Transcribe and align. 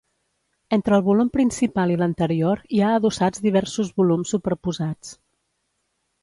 Entre 0.77 0.95
el 0.99 1.01
volum 1.09 1.27
principal 1.35 1.93
i 1.95 1.97
l'anterior 1.99 2.63
hi 2.77 2.81
ha 2.87 2.95
adossats 3.01 3.45
diversos 3.45 3.93
volums 4.01 4.33
superposats. 4.37 5.15